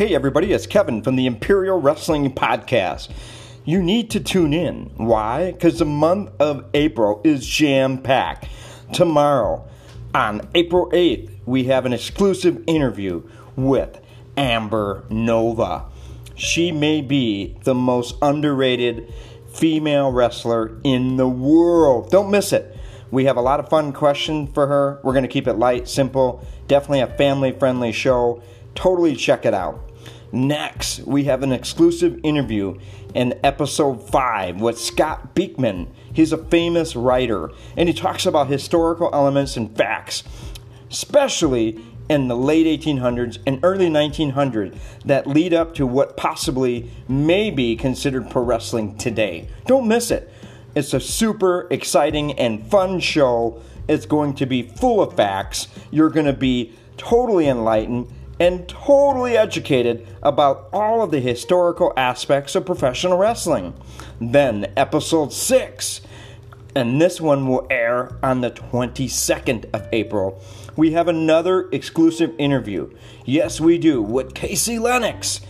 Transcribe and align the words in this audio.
Hey, 0.00 0.14
everybody, 0.14 0.54
it's 0.54 0.66
Kevin 0.66 1.02
from 1.02 1.16
the 1.16 1.26
Imperial 1.26 1.78
Wrestling 1.78 2.32
Podcast. 2.32 3.10
You 3.66 3.82
need 3.82 4.08
to 4.12 4.20
tune 4.20 4.54
in. 4.54 4.90
Why? 4.96 5.52
Because 5.52 5.78
the 5.78 5.84
month 5.84 6.30
of 6.40 6.64
April 6.72 7.20
is 7.22 7.46
jam 7.46 7.98
packed. 7.98 8.48
Tomorrow, 8.94 9.68
on 10.14 10.48
April 10.54 10.90
8th, 10.92 11.30
we 11.44 11.64
have 11.64 11.84
an 11.84 11.92
exclusive 11.92 12.64
interview 12.66 13.28
with 13.56 14.00
Amber 14.38 15.04
Nova. 15.10 15.84
She 16.34 16.72
may 16.72 17.02
be 17.02 17.58
the 17.64 17.74
most 17.74 18.16
underrated 18.22 19.12
female 19.52 20.10
wrestler 20.10 20.80
in 20.82 21.18
the 21.18 21.28
world. 21.28 22.10
Don't 22.10 22.30
miss 22.30 22.54
it. 22.54 22.74
We 23.10 23.26
have 23.26 23.36
a 23.36 23.42
lot 23.42 23.60
of 23.60 23.68
fun 23.68 23.92
questions 23.92 24.48
for 24.54 24.66
her. 24.66 24.98
We're 25.02 25.12
going 25.12 25.24
to 25.24 25.28
keep 25.28 25.46
it 25.46 25.58
light, 25.58 25.88
simple, 25.88 26.42
definitely 26.68 27.00
a 27.00 27.18
family 27.18 27.52
friendly 27.52 27.92
show. 27.92 28.42
Totally 28.74 29.14
check 29.14 29.44
it 29.44 29.52
out. 29.52 29.89
Next, 30.32 31.00
we 31.00 31.24
have 31.24 31.42
an 31.42 31.52
exclusive 31.52 32.20
interview 32.22 32.78
in 33.14 33.38
episode 33.42 34.08
5 34.10 34.60
with 34.60 34.78
Scott 34.78 35.34
Beekman. 35.34 35.92
He's 36.12 36.32
a 36.32 36.38
famous 36.38 36.94
writer, 36.94 37.50
and 37.76 37.88
he 37.88 37.94
talks 37.94 38.26
about 38.26 38.46
historical 38.46 39.10
elements 39.12 39.56
and 39.56 39.76
facts, 39.76 40.22
especially 40.88 41.80
in 42.08 42.28
the 42.28 42.36
late 42.36 42.66
1800s 42.80 43.38
and 43.46 43.58
early 43.62 43.88
1900s 43.88 44.76
that 45.04 45.26
lead 45.26 45.52
up 45.52 45.74
to 45.74 45.86
what 45.86 46.16
possibly 46.16 46.90
may 47.08 47.50
be 47.50 47.74
considered 47.74 48.30
pro 48.30 48.42
wrestling 48.42 48.96
today. 48.98 49.48
Don't 49.66 49.88
miss 49.88 50.10
it. 50.10 50.32
It's 50.76 50.94
a 50.94 51.00
super 51.00 51.66
exciting 51.70 52.38
and 52.38 52.64
fun 52.70 53.00
show. 53.00 53.60
It's 53.88 54.06
going 54.06 54.34
to 54.34 54.46
be 54.46 54.62
full 54.62 55.00
of 55.00 55.16
facts. 55.16 55.66
You're 55.90 56.10
going 56.10 56.26
to 56.26 56.32
be 56.32 56.72
totally 56.96 57.48
enlightened 57.48 58.12
and 58.40 58.66
totally 58.66 59.36
educated 59.36 60.06
about 60.22 60.68
all 60.72 61.02
of 61.02 61.10
the 61.10 61.20
historical 61.20 61.92
aspects 61.96 62.56
of 62.56 62.64
professional 62.64 63.18
wrestling. 63.18 63.74
Then, 64.18 64.72
episode 64.78 65.32
6, 65.32 66.00
and 66.74 67.00
this 67.00 67.20
one 67.20 67.46
will 67.46 67.66
air 67.68 68.16
on 68.22 68.40
the 68.40 68.50
22nd 68.50 69.66
of 69.74 69.86
April. 69.92 70.42
We 70.74 70.92
have 70.92 71.06
another 71.06 71.68
exclusive 71.70 72.34
interview. 72.38 72.90
Yes, 73.26 73.60
we 73.60 73.76
do, 73.76 74.00
with 74.00 74.34
Casey 74.34 74.78
Lennox. 74.78 75.42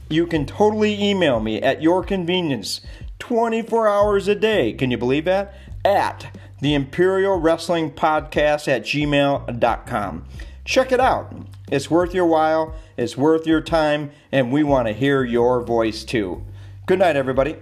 You 0.10 0.28
can 0.28 0.46
totally 0.46 1.02
email 1.02 1.40
me 1.40 1.62
at 1.62 1.82
your 1.82 2.04
convenience 2.04 2.82
24 3.20 3.88
hours 3.88 4.28
a 4.28 4.36
day. 4.36 4.74
Can 4.74 4.92
you 4.92 4.98
believe 4.98 5.26
that? 5.26 5.54
At 5.84 6.36
the 6.62 6.74
Imperial 6.74 7.40
Wrestling 7.40 7.92
Podcast 7.92 8.68
at 8.68 8.84
gmail.com. 8.84 10.26
Check 10.64 10.92
it 10.92 11.00
out. 11.00 11.36
It's 11.72 11.90
worth 11.90 12.14
your 12.14 12.28
while, 12.28 12.76
it's 12.98 13.18
worth 13.18 13.48
your 13.48 13.62
time, 13.62 14.12
and 14.32 14.52
we 14.52 14.64
want 14.64 14.88
to 14.88 14.94
hear 14.94 15.24
your 15.24 15.62
voice 15.62 16.04
too. 16.04 16.44
Good 16.86 17.00
night, 17.00 17.16
everybody. 17.16 17.56